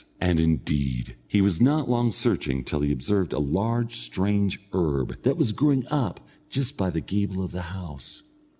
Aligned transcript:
And, 0.19 0.39
indeed, 0.39 1.15
he 1.27 1.41
was 1.41 1.61
not 1.61 1.87
long 1.87 2.11
searching 2.11 2.63
till 2.63 2.79
he 2.79 2.91
observed 2.91 3.33
a 3.33 3.37
large 3.37 3.97
strange 3.97 4.59
herb 4.73 5.21
that 5.21 5.37
was 5.37 5.51
growing 5.51 5.85
up 5.91 6.27
just 6.49 6.75
by 6.75 6.89
the 6.89 7.01
gable 7.01 7.43
of 7.43 7.51
the 7.51 7.61
house. 7.69 8.23